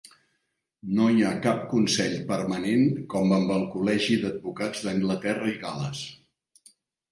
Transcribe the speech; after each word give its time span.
No 0.99 1.09
hi 1.15 1.19
ha 1.27 1.33
cap 1.43 1.59
consell 1.73 2.15
permanent 2.31 2.89
com 3.15 3.37
amb 3.39 3.55
el 3.59 3.67
Col·legi 3.75 4.19
d'Advocats 4.27 4.85
d'Anglaterra 4.89 5.55
i 5.55 5.57
Gal·les. 5.69 6.05